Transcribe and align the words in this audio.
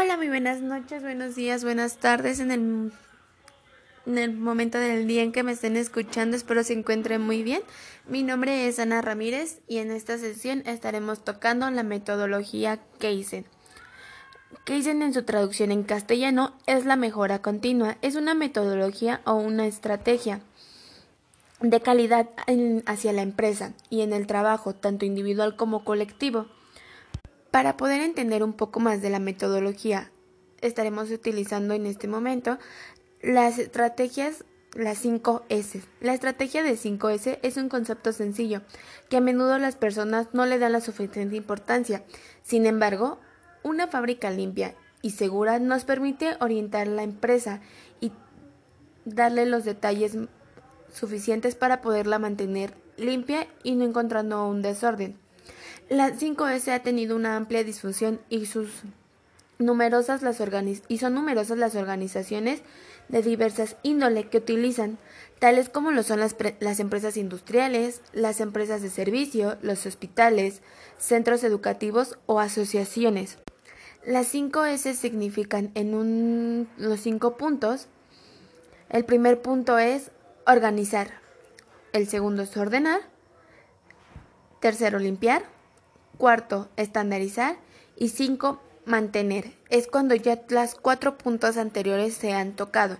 Hola, 0.00 0.16
muy 0.16 0.28
buenas 0.28 0.60
noches, 0.60 1.02
buenos 1.02 1.34
días, 1.34 1.64
buenas 1.64 1.96
tardes 1.96 2.38
en 2.38 2.52
el, 2.52 2.92
en 4.06 4.18
el 4.18 4.32
momento 4.32 4.78
del 4.78 5.08
día 5.08 5.24
en 5.24 5.32
que 5.32 5.42
me 5.42 5.50
estén 5.50 5.76
escuchando. 5.76 6.36
Espero 6.36 6.62
se 6.62 6.74
encuentren 6.74 7.20
muy 7.20 7.42
bien. 7.42 7.62
Mi 8.06 8.22
nombre 8.22 8.68
es 8.68 8.78
Ana 8.78 9.02
Ramírez 9.02 9.60
y 9.66 9.78
en 9.78 9.90
esta 9.90 10.16
sesión 10.16 10.62
estaremos 10.66 11.24
tocando 11.24 11.68
la 11.68 11.82
metodología 11.82 12.78
Kaizen. 13.00 13.44
Kaizen 14.62 15.02
en 15.02 15.12
su 15.12 15.24
traducción 15.24 15.72
en 15.72 15.82
castellano 15.82 16.52
es 16.68 16.84
la 16.84 16.94
mejora 16.94 17.42
continua. 17.42 17.96
Es 18.00 18.14
una 18.14 18.34
metodología 18.34 19.20
o 19.24 19.34
una 19.34 19.66
estrategia 19.66 20.38
de 21.60 21.80
calidad 21.80 22.28
hacia 22.86 23.12
la 23.12 23.22
empresa 23.22 23.72
y 23.90 24.02
en 24.02 24.12
el 24.12 24.28
trabajo, 24.28 24.74
tanto 24.74 25.06
individual 25.06 25.56
como 25.56 25.82
colectivo 25.82 26.46
para 27.50 27.76
poder 27.76 28.00
entender 28.00 28.42
un 28.42 28.52
poco 28.52 28.80
más 28.80 29.02
de 29.02 29.10
la 29.10 29.18
metodología, 29.18 30.10
estaremos 30.60 31.10
utilizando 31.10 31.74
en 31.74 31.86
este 31.86 32.08
momento 32.08 32.58
las 33.22 33.58
estrategias, 33.58 34.44
las 34.74 34.98
5 34.98 35.44
S. 35.48 35.82
La 36.00 36.14
estrategia 36.14 36.62
de 36.62 36.76
5 36.76 37.08
S 37.10 37.38
es 37.42 37.56
un 37.56 37.68
concepto 37.68 38.12
sencillo 38.12 38.62
que 39.08 39.16
a 39.16 39.20
menudo 39.20 39.58
las 39.58 39.76
personas 39.76 40.28
no 40.32 40.46
le 40.46 40.58
dan 40.58 40.72
la 40.72 40.80
suficiente 40.80 41.36
importancia. 41.36 42.04
Sin 42.42 42.66
embargo, 42.66 43.18
una 43.62 43.88
fábrica 43.88 44.30
limpia 44.30 44.74
y 45.02 45.10
segura 45.10 45.58
nos 45.58 45.84
permite 45.84 46.36
orientar 46.40 46.86
la 46.86 47.02
empresa 47.02 47.60
y 48.00 48.12
darle 49.04 49.46
los 49.46 49.64
detalles 49.64 50.16
suficientes 50.92 51.54
para 51.54 51.80
poderla 51.80 52.18
mantener 52.18 52.74
limpia 52.96 53.46
y 53.62 53.74
no 53.74 53.84
encontrando 53.84 54.46
un 54.46 54.62
desorden. 54.62 55.18
La 55.88 56.10
5S 56.10 56.70
ha 56.72 56.82
tenido 56.82 57.16
una 57.16 57.36
amplia 57.36 57.64
difusión 57.64 58.20
y, 58.28 58.44
sus 58.44 58.68
numerosas 59.58 60.20
las 60.20 60.42
y 60.88 60.98
son 60.98 61.14
numerosas 61.14 61.56
las 61.56 61.74
organizaciones 61.76 62.60
de 63.08 63.22
diversas 63.22 63.76
índole 63.82 64.28
que 64.28 64.36
utilizan, 64.36 64.98
tales 65.38 65.70
como 65.70 65.90
lo 65.90 66.02
son 66.02 66.20
las, 66.20 66.36
las 66.60 66.78
empresas 66.78 67.16
industriales, 67.16 68.02
las 68.12 68.40
empresas 68.40 68.82
de 68.82 68.90
servicio, 68.90 69.56
los 69.62 69.86
hospitales, 69.86 70.60
centros 70.98 71.42
educativos 71.42 72.18
o 72.26 72.38
asociaciones. 72.38 73.38
Las 74.04 74.26
5 74.28 74.66
S 74.66 74.94
significan 74.94 75.70
en 75.74 75.94
un, 75.94 76.68
los 76.76 77.00
cinco 77.00 77.36
puntos. 77.38 77.88
El 78.90 79.04
primer 79.04 79.40
punto 79.40 79.78
es 79.78 80.10
organizar. 80.46 81.20
El 81.92 82.08
segundo 82.08 82.42
es 82.42 82.56
ordenar. 82.56 83.00
Tercero, 84.60 84.98
limpiar. 84.98 85.57
Cuarto, 86.18 86.68
estandarizar. 86.76 87.56
Y 87.96 88.10
cinco, 88.10 88.60
mantener. 88.84 89.52
Es 89.70 89.88
cuando 89.88 90.14
ya 90.14 90.40
las 90.50 90.74
cuatro 90.74 91.18
puntos 91.18 91.56
anteriores 91.56 92.14
se 92.14 92.32
han 92.32 92.52
tocado. 92.52 92.98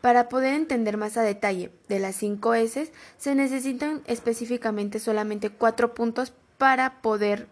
Para 0.00 0.28
poder 0.28 0.54
entender 0.54 0.96
más 0.96 1.16
a 1.16 1.22
detalle 1.22 1.70
de 1.88 2.00
las 2.00 2.16
cinco 2.16 2.54
S, 2.54 2.90
se 3.18 3.34
necesitan 3.36 4.02
específicamente 4.06 4.98
solamente 4.98 5.50
cuatro 5.50 5.94
puntos 5.94 6.32
para 6.58 7.00
poder 7.00 7.46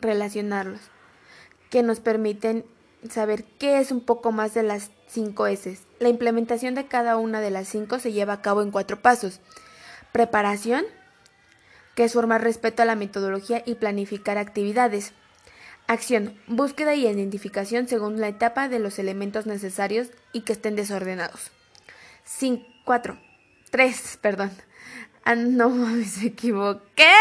relacionarlos, 0.00 0.80
que 1.70 1.84
nos 1.84 2.00
permiten 2.00 2.64
saber 3.08 3.44
qué 3.44 3.78
es 3.78 3.92
un 3.92 4.00
poco 4.00 4.32
más 4.32 4.54
de 4.54 4.64
las 4.64 4.90
cinco 5.06 5.46
S. 5.46 5.78
La 6.00 6.08
implementación 6.08 6.74
de 6.74 6.86
cada 6.86 7.16
una 7.16 7.40
de 7.40 7.50
las 7.50 7.68
cinco 7.68 8.00
se 8.00 8.12
lleva 8.12 8.32
a 8.32 8.42
cabo 8.42 8.62
en 8.62 8.72
cuatro 8.72 9.00
pasos. 9.00 9.38
Preparación, 10.10 10.84
que 11.94 12.04
es 12.04 12.12
formar 12.12 12.42
respeto 12.42 12.82
a 12.82 12.86
la 12.86 12.96
metodología 12.96 13.62
y 13.66 13.74
planificar 13.74 14.38
actividades. 14.38 15.12
Acción, 15.86 16.38
búsqueda 16.46 16.94
y 16.94 17.06
identificación 17.06 17.88
según 17.88 18.20
la 18.20 18.28
etapa 18.28 18.68
de 18.68 18.78
los 18.78 18.98
elementos 18.98 19.46
necesarios 19.46 20.08
y 20.32 20.42
que 20.42 20.52
estén 20.52 20.76
desordenados. 20.76 21.50
5, 22.24 22.64
4, 22.84 23.18
3, 23.70 24.18
perdón. 24.20 24.52
Ah, 25.24 25.34
no, 25.34 25.68
me 25.70 26.04
equivoqué. 26.24 27.12